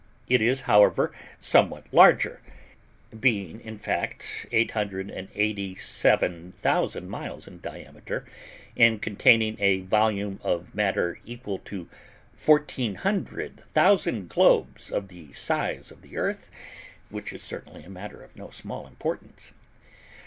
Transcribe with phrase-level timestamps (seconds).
[0.27, 2.41] It is, however, somewhat larger,
[3.19, 8.25] being in fact 887,000 miles in diameter,
[8.75, 11.87] and containing a volume of matter equal to
[12.35, 16.49] fourteen hundred thousand globes of the size of the Earth,
[17.11, 19.51] which is certainly a matter of no small importance.